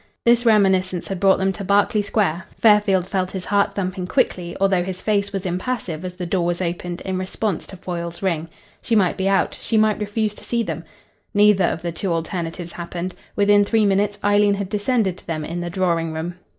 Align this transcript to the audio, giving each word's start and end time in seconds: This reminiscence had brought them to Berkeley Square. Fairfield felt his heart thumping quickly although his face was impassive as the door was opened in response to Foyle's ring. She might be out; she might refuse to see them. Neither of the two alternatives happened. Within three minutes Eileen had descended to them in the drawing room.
This 0.25 0.47
reminiscence 0.47 1.09
had 1.09 1.19
brought 1.19 1.37
them 1.37 1.51
to 1.53 1.63
Berkeley 1.63 2.01
Square. 2.01 2.45
Fairfield 2.57 3.05
felt 3.07 3.29
his 3.29 3.45
heart 3.45 3.75
thumping 3.75 4.07
quickly 4.07 4.57
although 4.59 4.81
his 4.83 5.03
face 5.03 5.31
was 5.31 5.45
impassive 5.45 6.03
as 6.03 6.15
the 6.15 6.25
door 6.25 6.43
was 6.43 6.59
opened 6.59 7.01
in 7.01 7.19
response 7.19 7.67
to 7.67 7.77
Foyle's 7.77 8.23
ring. 8.23 8.49
She 8.81 8.95
might 8.95 9.15
be 9.15 9.29
out; 9.29 9.55
she 9.61 9.77
might 9.77 9.99
refuse 9.99 10.33
to 10.33 10.43
see 10.43 10.63
them. 10.63 10.83
Neither 11.35 11.65
of 11.65 11.83
the 11.83 11.91
two 11.91 12.11
alternatives 12.11 12.71
happened. 12.73 13.13
Within 13.35 13.63
three 13.63 13.85
minutes 13.85 14.17
Eileen 14.23 14.55
had 14.55 14.69
descended 14.69 15.17
to 15.19 15.27
them 15.27 15.45
in 15.45 15.61
the 15.61 15.69
drawing 15.69 16.13
room. 16.13 16.33